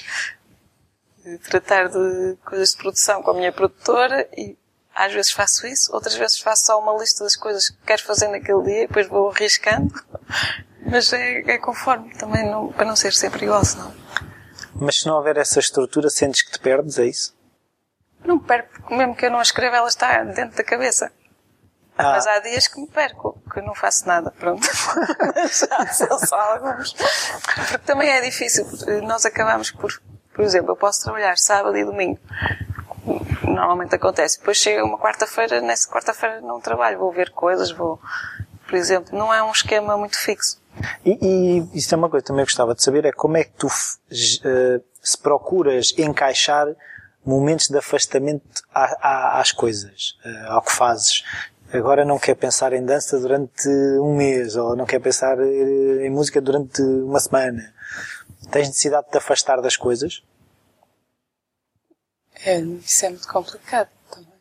[1.48, 4.56] tratar de coisas de produção com a minha produtora e
[4.94, 8.28] às vezes faço isso, outras vezes faço só uma lista das coisas que quero fazer
[8.28, 9.92] naquele dia e depois vou arriscando.
[10.86, 13.92] Mas é, é conforme também, não, para não ser sempre igual, senão.
[14.74, 17.34] Mas se não houver essa estrutura, sentes que te perdes, é isso?
[18.22, 21.10] Não perco, porque mesmo que eu não escreva, ela está dentro da cabeça.
[21.96, 22.12] Ah.
[22.12, 24.66] Mas há dias que me perco, que não faço nada, pronto.
[25.52, 26.92] Já são só alguns.
[26.92, 28.66] Porque também é difícil.
[29.04, 29.92] Nós acabamos por,
[30.34, 32.18] por exemplo, eu posso trabalhar sábado e domingo.
[33.44, 34.38] Normalmente acontece.
[34.38, 38.00] Depois chega uma quarta-feira, nessa quarta-feira não trabalho, vou ver coisas, vou,
[38.66, 40.60] por exemplo, não é um esquema muito fixo.
[41.04, 43.52] E, e isso é uma coisa que também gostava de saber, é como é que
[43.52, 46.66] tu uh, se procuras encaixar
[47.24, 51.22] momentos de afastamento às coisas, uh, ao que fazes
[51.76, 53.68] agora não quer pensar em dança durante
[54.00, 57.74] um mês ou não quer pensar em música durante uma semana.
[58.50, 60.22] Tens necessidade de te afastar das coisas?
[62.44, 64.32] É, isso é muito complicado também.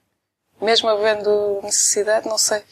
[0.62, 2.63] Mesmo havendo necessidade, não sei.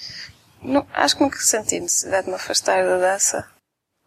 [0.62, 3.50] Não, acho que nunca senti necessidade de me afastar da dança.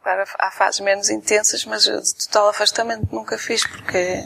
[0.03, 4.23] Claro, há fases menos intensas, mas de total afastamento nunca fiz porque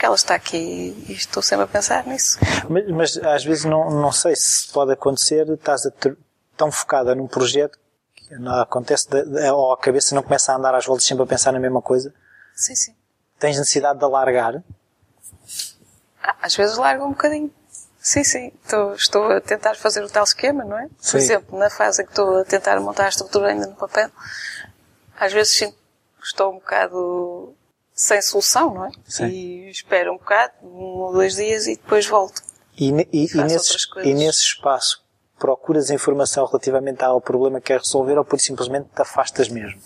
[0.00, 2.38] porque ela está aqui e estou sempre a pensar nisso.
[2.70, 6.16] Mas, mas às vezes não, não sei se pode acontecer, estás ter,
[6.56, 7.78] tão focada num projeto
[8.16, 11.24] que não acontece, de, de, ou a cabeça não começa a andar às voltas sempre
[11.24, 12.14] a pensar na mesma coisa.
[12.54, 12.94] Sim, sim.
[13.38, 14.64] Tens necessidade de alargar?
[16.22, 17.52] Ah, às vezes largo um bocadinho.
[17.98, 18.52] Sim, sim.
[18.64, 20.88] Estou, estou a tentar fazer o tal esquema, não é?
[20.88, 21.18] Por sim.
[21.18, 24.08] exemplo, na fase em que estou a tentar montar a estrutura ainda no papel,
[25.18, 25.74] às vezes sim,
[26.22, 27.54] estou um bocado
[28.00, 28.90] sem solução, não é?
[29.06, 29.26] Sim.
[29.26, 32.40] E espero um bocado, um ou dois dias e depois volto.
[32.74, 35.04] E, e, e, nesse, e nesse espaço
[35.38, 39.78] procuras informação relativamente ao problema que quer resolver ou por simplesmente te afastas mesmo?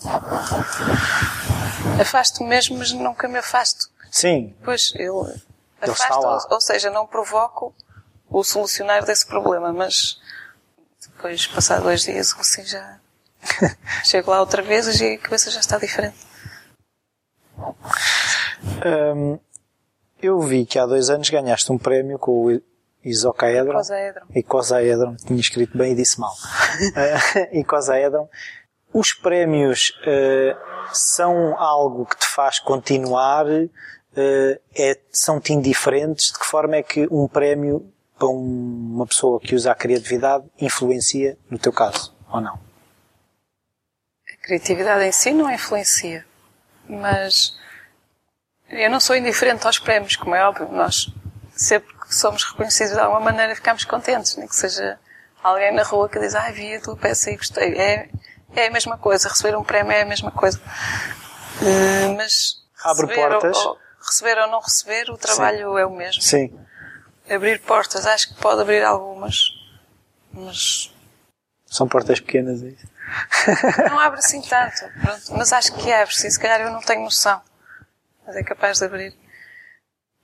[1.99, 3.89] Afasto mesmo, mas nunca me afasto.
[4.09, 4.55] Sim.
[4.63, 5.27] Pois, eu
[5.81, 6.17] lá.
[6.17, 7.75] ou, ou seja, não provoco
[8.29, 10.21] o solucionar desse problema, mas
[11.01, 12.97] depois, passado dois dias, assim já
[14.05, 16.34] chego lá outra vez e a cabeça já está diferente.
[19.15, 19.39] Hum,
[20.21, 22.61] eu vi que há dois anos ganhaste um prémio com o
[23.03, 23.71] Isocaedron.
[23.73, 24.25] Icosaedron.
[24.35, 25.15] Icosaedron.
[25.17, 26.33] Tinha escrito bem e disse mal.
[26.95, 28.27] Eh, Icosaedron.
[28.93, 30.55] Os prémios eh,
[30.93, 33.45] são algo que te faz continuar?
[34.15, 36.31] Eh, é, São-te indiferentes?
[36.31, 40.45] De que forma é que um prémio para um- uma pessoa que usa a criatividade
[40.59, 42.15] influencia no teu caso?
[42.31, 42.53] Ou não?
[44.33, 46.25] A criatividade em si não influencia,
[46.87, 47.57] mas
[48.75, 50.67] eu não sou indiferente aos prémios, como é óbvio.
[50.71, 51.11] Nós,
[51.55, 54.99] sempre que somos reconhecidos de alguma maneira, ficamos contentes, nem que seja
[55.43, 57.73] alguém na rua que diz, ah, vi a tua peça e gostei.
[57.75, 58.09] É,
[58.55, 60.59] é a mesma coisa, receber um prémio é a mesma coisa.
[61.61, 63.57] Eh, mas Abre receber portas.
[63.57, 66.21] Ou, ou, receber ou não receber, o trabalho é o mesmo.
[66.21, 66.57] Sim.
[67.29, 69.51] Abrir portas, acho que pode abrir algumas,
[70.31, 70.93] mas
[71.65, 72.61] São portas pequenas.
[72.61, 72.87] é isso?
[73.89, 75.37] Não abre assim tanto, pronto.
[75.37, 77.39] mas acho que abre, sim, se calhar eu não tenho noção.
[78.25, 79.13] Mas é capaz de abrir.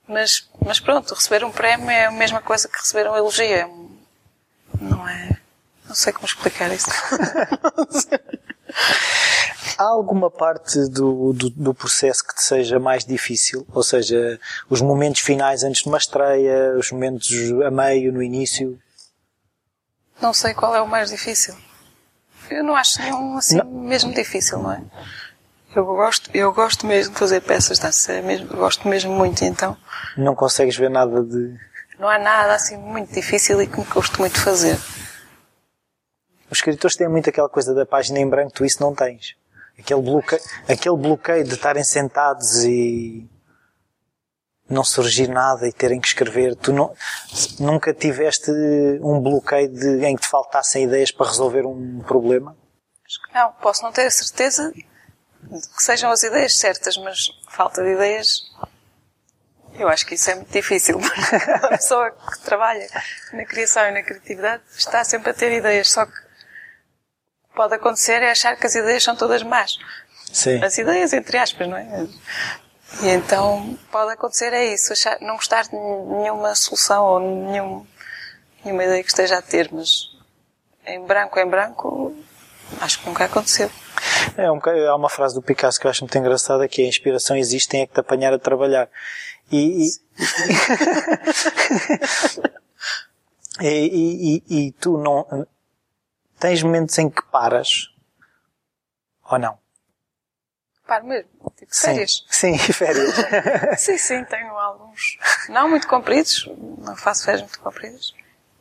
[0.06, 3.44] Mas, mas pronto, receber um prémio é a mesma coisa que receber um elogio.
[3.44, 3.70] É
[4.80, 5.38] Não é.
[5.86, 6.90] Não sei como explicar isso.
[9.78, 13.66] Há alguma parte do, do, do processo que te seja mais difícil?
[13.72, 14.38] Ou seja,
[14.68, 17.30] os momentos finais antes de uma estreia, os momentos
[17.64, 18.78] a meio, no início?
[20.20, 21.56] Não sei qual é o mais difícil.
[22.50, 23.64] Eu não acho nenhum assim Não.
[23.64, 24.82] mesmo difícil, não é?
[25.74, 29.76] Eu gosto, eu gosto mesmo de fazer peças de dança, mesmo, gosto mesmo muito, então
[30.16, 31.56] Não consegues ver nada de.
[31.98, 34.78] não há nada assim muito difícil e que me gosto muito de fazer.
[36.50, 39.34] Os escritores têm muito aquela coisa da página em branco, tu isso não tens.
[39.78, 43.26] Aquele bloqueio, aquele bloqueio de estarem sentados e
[44.68, 46.54] não surgir nada e terem que escrever.
[46.54, 46.94] Tu não,
[47.58, 48.50] nunca tiveste
[49.00, 52.54] um bloqueio de, em que te faltassem ideias para resolver um problema?
[53.34, 54.70] Não, posso não ter a certeza
[55.48, 58.50] que sejam as ideias certas, mas falta de ideias.
[59.74, 60.98] Eu acho que isso é muito difícil.
[60.98, 62.86] Uma pessoa que trabalha
[63.32, 66.12] na criação e na criatividade está sempre a ter ideias, só que
[67.54, 69.78] pode acontecer é achar que as ideias são todas más.
[70.32, 70.62] Sim.
[70.62, 72.06] As ideias, entre aspas, não é?
[73.02, 77.86] E então pode acontecer é isso, achar, não gostar de nenhuma solução ou nenhum,
[78.64, 80.10] nenhuma ideia que esteja a ter, mas
[80.86, 82.14] em branco, em branco,
[82.80, 83.70] acho que nunca aconteceu.
[84.36, 84.58] É um,
[84.88, 87.68] há uma frase do Picasso que eu acho muito engraçada que é a inspiração existe,
[87.68, 88.88] tem é que te apanhar a trabalhar.
[89.50, 89.90] E, e,
[93.60, 95.26] e, e- e tu não
[96.38, 97.88] tens momentos em que paras
[99.30, 99.58] ou não?
[100.86, 102.24] Paro mesmo, tipo férias.
[102.28, 103.14] Sim, sim, férias.
[103.80, 105.16] Sim, sim, tenho alguns.
[105.48, 108.12] Não muito compridos, não faço férias muito compridas,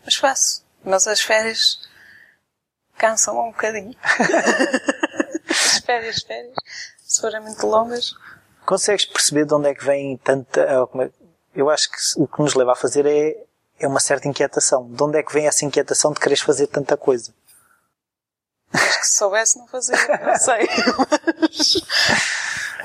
[0.05, 0.63] mas faço.
[0.83, 1.79] Mas as férias
[2.97, 3.95] cansam um bocadinho.
[5.99, 6.55] As férias, férias,
[7.05, 8.13] se forem muito longas,
[8.65, 10.61] Consegues perceber de onde é que vem tanta.
[10.61, 11.09] é-
[11.55, 13.35] Eu acho que o que nos leva a fazer é,
[13.79, 14.87] é uma certa inquietação.
[14.89, 17.33] De onde é que vem essa inquietação de quereres fazer tanta coisa?
[18.73, 20.67] acho que se soubesse não fazia, não sei.
[21.41, 21.75] Mas,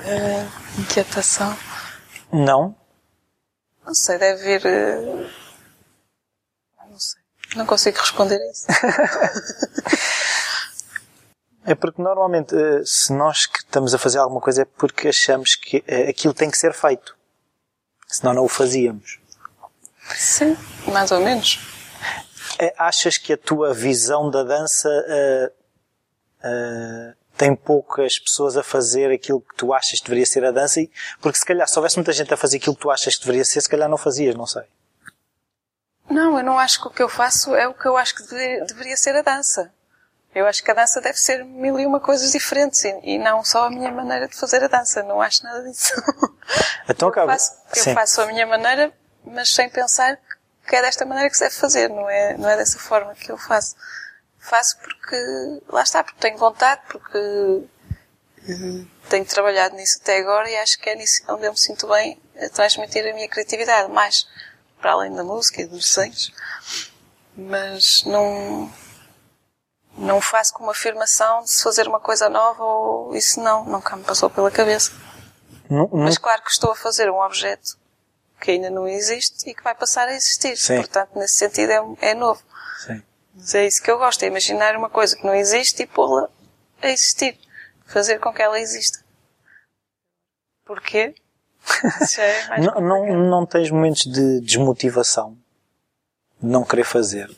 [0.05, 0.45] eh,
[0.79, 1.55] inquietação.
[2.33, 2.75] Não?
[3.85, 4.65] Não sei, deve vir.
[4.65, 5.29] eh,
[6.89, 7.21] Não sei.
[7.55, 8.65] Não consigo responder a isso.
[11.69, 15.53] É porque normalmente, eh, se nós que estamos a fazer alguma coisa é porque achamos
[15.55, 17.15] que eh, aquilo tem que ser feito.
[18.07, 19.19] Senão não o fazíamos.
[20.15, 20.55] Sim,
[20.93, 21.59] mais ou menos.
[22.57, 25.51] Eh, Achas que a tua visão da dança eh,
[26.43, 30.79] eh, tem poucas pessoas a fazer aquilo que tu achas que deveria ser a dança?
[31.21, 33.43] Porque se calhar se houvesse muita gente a fazer aquilo que tu achas que deveria
[33.43, 34.63] ser, se calhar não fazias, não sei.
[36.09, 38.23] Não, eu não acho que o que eu faço é o que eu acho que
[38.29, 39.73] deve- deveria ser a dança.
[40.35, 43.43] Eu acho que a dança deve ser mil e uma coisas diferentes e, e não
[43.43, 45.01] só a minha maneira de fazer a dança.
[45.03, 45.93] Não acho nada disso.
[46.89, 47.93] Então eu, faço, eu Sim.
[47.93, 48.93] faço a minha maneira,
[49.25, 50.17] mas sem pensar
[50.65, 51.89] que é desta maneira que se deve fazer.
[51.89, 53.75] Não é, não é dessa forma que eu faço.
[54.39, 57.17] Faço porque, lá está, porque tenho vontade, porque
[58.47, 61.87] eh, tenho trabalhado nisso até agora e acho que é nisso onde eu me sinto
[61.87, 64.25] bem a transmitir a minha criatividade, mais
[64.79, 66.33] para além da música e dos desenhos.
[67.35, 68.71] Mas não,
[69.97, 73.95] não faço com uma afirmação de se fazer uma coisa nova ou isso não, nunca
[73.95, 74.91] me passou pela cabeça.
[75.69, 77.77] Nu- nu- Mas claro que estou a fazer um objeto
[78.39, 80.55] que ainda não existe e que vai passar a existir.
[80.57, 80.77] Sim.
[80.77, 82.41] Portanto, nesse sentido é, é novo.
[82.85, 83.01] Sim.
[83.33, 86.29] Mas é isso que eu gosto, é imaginar uma coisa que não existe e pô-la
[86.81, 87.37] a existir.
[87.85, 88.99] Fazer com que ela exista.
[90.65, 91.15] Porquê?
[92.19, 95.37] É Não, não, não tens momentos de desmotivação?
[96.41, 97.29] De não querer fazer?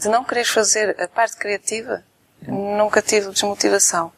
[0.00, 2.02] De não quereres fazer a parte criativa,
[2.42, 4.12] nunca tive desmotivação.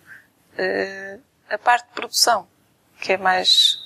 [0.57, 1.18] Eh,
[1.51, 2.47] a parte de produção,
[3.01, 3.79] que é mais.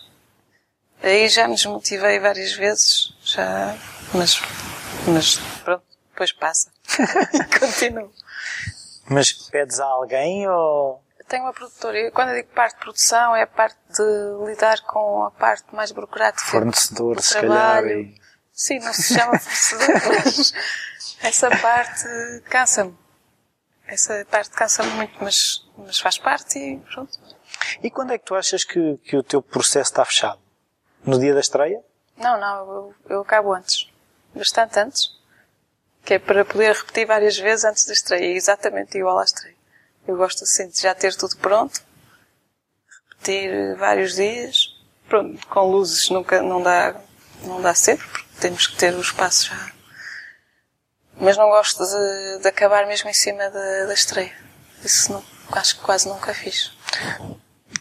[1.02, 3.74] Aí já me desmotivei várias vezes, já.
[4.12, 4.40] Mas,
[5.06, 6.70] mas pronto, depois passa.
[7.58, 8.12] Continuo.
[9.08, 11.02] Mas pedes a alguém ou.
[11.28, 12.10] Tenho uma produtora.
[12.12, 15.90] Quando eu digo parte de produção, é a parte de lidar com a parte mais
[15.90, 16.44] burocrática.
[16.46, 17.48] Fornecedor, do se calhar.
[17.50, 18.00] trabalho.
[18.00, 20.54] e- Sim, não se chama fornecedor, mas
[21.20, 22.04] essa parte
[22.50, 22.96] cansa-me.
[23.86, 27.18] Essa parte cansa-me muito, mas, mas faz parte e pronto.
[27.82, 30.40] E quando é que tu achas que, que o teu processo está fechado?
[31.04, 31.80] No dia da estreia?
[32.16, 33.88] Não, não, eu, eu acabo antes.
[34.34, 35.16] Bastante antes.
[36.04, 38.24] Que é para poder repetir várias vezes antes da estreia.
[38.24, 39.56] É exatamente igual à estreia.
[40.06, 41.80] Eu gosto assim de já ter tudo pronto.
[43.10, 44.74] Repetir vários dias.
[45.08, 47.00] Pronto, com luzes nunca, não dá,
[47.42, 49.75] não dá sempre, porque temos que ter o espaço já.
[51.18, 54.32] Mas não gosto de, de acabar mesmo em cima da, estreia.
[54.84, 56.76] Isso não, acho que quase nunca fiz.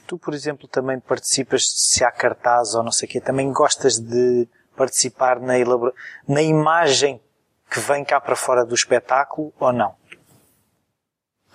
[0.08, 4.00] Tu, por exemplo, também participas, se há cartaz ou não sei o quê, também gostas
[4.00, 5.93] de participar na, elabora...
[6.28, 7.21] na imagem
[7.69, 9.95] que vem cá para fora do espetáculo ou não?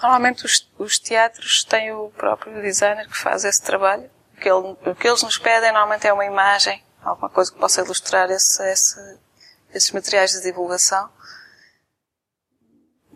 [0.03, 4.11] Normalmente os, os teatros têm o próprio designer que faz esse trabalho.
[4.37, 7.59] O que, ele- o que eles nos pedem normalmente é uma imagem, alguma coisa que
[7.59, 9.19] possa ilustrar esse, esse-
[9.75, 11.09] esses materiais de divulgação.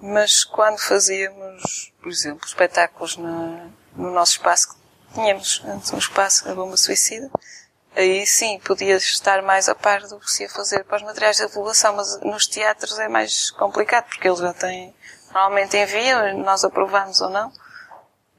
[0.07, 4.77] Mas quando fazíamos, por exemplo, espetáculos na- no nosso espaço,
[5.15, 7.31] tínhamos antes um espaço, a Bomba Suicida,
[7.97, 11.39] aí sim podia estar mais a par do que se ia fazer para os materiais
[11.39, 14.95] de divulgação, mas nos teatros é mais complicado, porque eles já têm,
[15.33, 17.51] normalmente enviam, nós aprovamos ou não.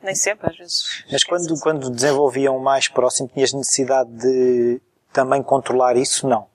[0.04, 1.04] Nem sempre, às vezes.
[1.12, 4.80] Mas quando, quando desenvolviam mais próximo, tinhas necessidade de
[5.12, 6.28] também controlar isso?
[6.28, 6.47] Não.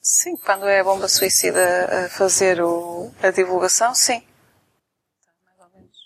[0.00, 4.22] Sim, quando é a bomba suicida a fazer o- a divulgação, sim.
[5.44, 5.96] Mais ou menos.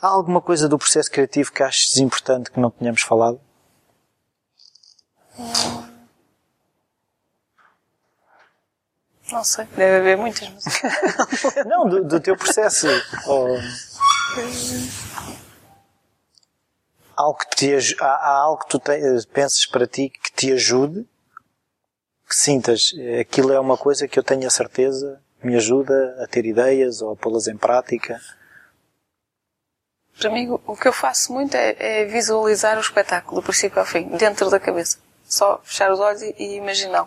[0.00, 3.40] Há alguma coisa do processo criativo que aches importante que não tenhamos falado?
[9.32, 10.64] Não sei, deve haver muitas, mas
[11.66, 12.86] Não, do, do teu processo.
[13.26, 13.58] Ou...
[17.16, 21.08] Algo que te, há, há algo que tu te, penses para ti que te ajude,
[22.28, 26.44] que sintas, aquilo é uma coisa que eu tenho a certeza, me ajuda a ter
[26.44, 28.20] ideias ou a pô-las em prática.
[30.18, 33.84] para mim o- que eu faço muito é, é visualizar o espetáculo do princípio ao
[33.86, 34.98] fim, dentro da cabeça.
[35.24, 37.06] Só fechar os olhos e, e imaginar.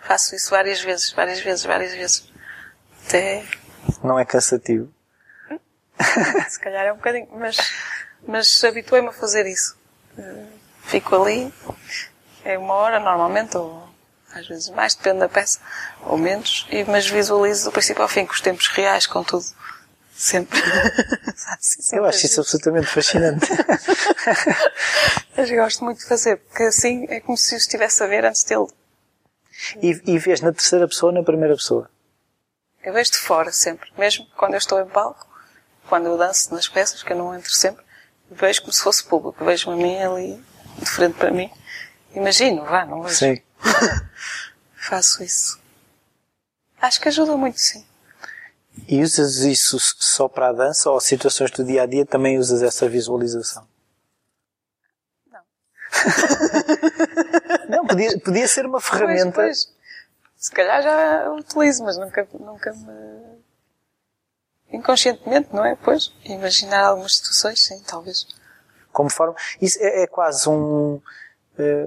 [0.00, 2.30] Faço isso várias vezes, várias vezes, várias vezes.
[3.06, 3.44] Até
[4.04, 4.92] Não é cansativo.
[6.48, 7.56] se calhar é um bocadinho, mas,
[8.26, 9.76] mas habituei-me a fazer isso.
[10.18, 10.44] Eh,
[10.84, 11.52] Fico ali,
[12.44, 13.88] é uma hora normalmente, ou
[14.34, 15.58] às vezes mais, depende da peça,
[16.02, 19.44] ou menos, e, mas visualizo do princípio ao fim, com os tempos reais, com tudo.
[20.14, 20.60] Sempre.
[21.60, 23.46] Isso Eu acho isso absolutamente fascinante.
[25.36, 28.44] Mas gosto muito de fazer, porque assim é como se eu estivesse a ver antes
[28.44, 28.66] dele.
[29.82, 31.90] e, e vês na terceira pessoa ou na primeira pessoa?
[32.84, 35.26] Eu vejo de fora sempre, mesmo quando eu estou em palco,
[35.88, 37.84] quando eu danço nas peças, que eu não entro sempre,
[38.30, 40.44] vejo como se fosse público, vejo-me a mim ali,
[40.78, 41.50] de frente para mim.
[42.14, 43.16] Imagino, vá, não vejo.
[43.16, 43.40] Sim.
[44.74, 45.60] Faço isso.
[46.80, 47.84] Acho que ajuda muito, sim.
[48.88, 52.62] E usas isso só para a dança ou situações do dia a dia também usas
[52.62, 53.66] essa visualização?
[55.30, 55.40] Não.
[57.68, 59.32] Não, podia, podia ser uma ferramenta.
[59.32, 59.82] Pois, pois.
[60.36, 63.32] Se calhar já utilizo, mas nunca, nunca me...
[64.72, 65.76] Inconscientemente, não é?
[65.76, 68.26] Pois, imaginar algumas situações, sim, talvez.
[68.90, 69.36] Como forma.
[69.60, 71.00] Isso é, é quase um,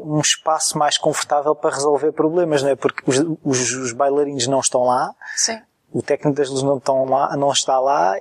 [0.04, 2.76] um espaço mais confortável para resolver problemas, não é?
[2.76, 5.62] Porque os, os, os bailarinos não estão lá, Sim.
[5.92, 8.16] o técnico das luzes não, estão lá, não está lá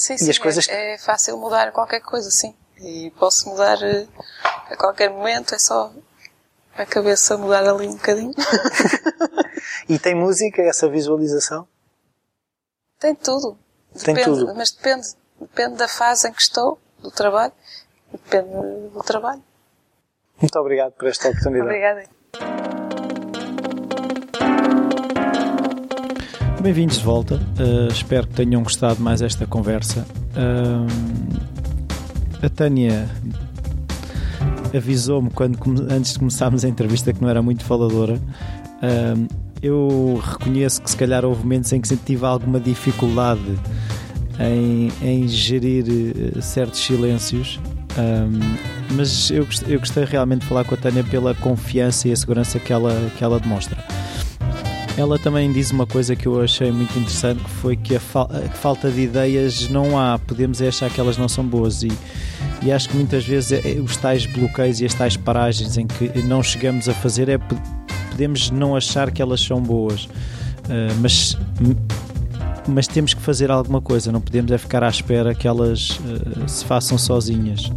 [0.00, 2.56] Sim, E sim, as coisas- é, é fácil mudar qualquer coisa, sim.
[2.78, 4.08] E posso mudar eh,
[4.70, 5.92] a qualquer momento, é só
[6.74, 8.32] a cabeça mudar ali um bocadinho.
[9.86, 11.68] e tem música, essa visualização.
[12.98, 13.58] Tem tudo.
[14.02, 14.54] Tem Depende, tudo.
[14.54, 15.06] Mas depende.
[15.38, 17.52] Depende da fase em que estou, do trabalho.
[18.10, 18.48] Depende
[18.88, 19.44] do trabalho.
[20.40, 21.68] Muito obrigado por esta oportunidade.
[21.68, 22.04] Obrigada.
[26.62, 27.36] Bem-vindos de volta.
[27.36, 30.06] Uh, espero que tenham gostado mais esta conversa.
[30.36, 30.86] Um,
[32.44, 33.08] a Tânia
[34.74, 35.58] avisou-me quando
[35.90, 38.20] antes de começarmos a entrevista que não era muito faladora.
[38.82, 39.26] Um,
[39.62, 43.58] eu reconheço que se calhar houve momentos em que tive alguma dificuldade
[44.38, 47.60] em, em gerir eh, certos silêncios.
[47.98, 52.16] Um, mas eu, eu gostei realmente de falar com a Tânia pela confiança e a
[52.16, 53.82] segurança que ela, que ela demonstra.
[54.96, 58.28] Ela também diz uma coisa que eu achei muito interessante, que foi que a, fal
[58.30, 61.90] a falta de ideias não há, podemos é achar que elas não são boas e,
[62.62, 66.22] e acho que muitas vezes é, os tais bloqueios e as tais paragens em que
[66.22, 67.38] não chegamos a fazer é
[68.10, 71.36] podemos não achar que elas são boas, uh, mas
[72.68, 76.46] mas temos que fazer alguma coisa, não podemos é ficar à espera que elas uh,
[76.46, 77.70] se façam sozinhas.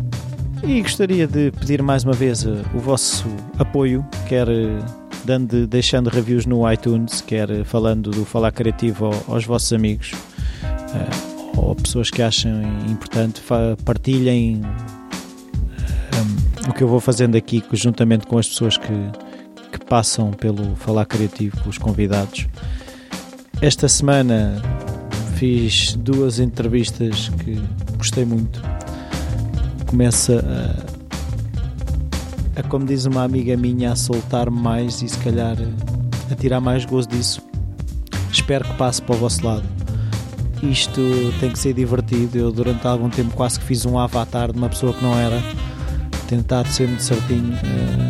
[0.65, 3.27] E gostaria de pedir mais uma vez uh, o vosso
[3.59, 4.85] apoio, quer uh,
[5.25, 10.13] dando, deixando reviews no iTunes, quer falando do Falar Criativo aos vossos amigos
[11.57, 12.51] ou pessoas que acham
[12.89, 13.41] importante,
[13.83, 14.61] partilhem
[16.67, 18.93] o que eu vou fazendo aqui juntamente com as pessoas que,
[19.71, 22.47] que passam pelo Falar Criativo, os convidados.
[23.61, 24.61] Esta semana
[25.35, 27.61] fiz duas entrevistas que
[27.97, 28.72] gostei muito.
[29.93, 30.43] Começa
[32.57, 35.55] a, a como diz uma amiga minha, a soltar-me mais e se calhar
[36.31, 37.39] a tirar mais gozo disso.
[38.31, 39.61] Espero que passe para o vosso lado.
[40.63, 40.99] Isto
[41.39, 42.39] tem que ser divertido.
[42.39, 45.39] Eu durante algum tempo quase que fiz um avatar de uma pessoa que não era.
[46.27, 47.53] Tentado ser muito certinho.
[47.53, 48.09] Uh,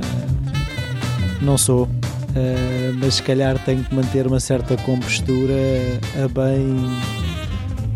[1.41, 1.89] não sou
[2.33, 5.53] Uh, mas se calhar tenho que manter uma certa compostura
[6.15, 6.75] a bem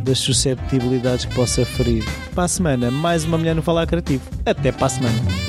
[0.07, 2.03] das susceptibilidades que possa ferir.
[2.33, 4.23] Para a semana, mais uma mulher no Falar Criativo.
[4.45, 5.46] Até para a semana.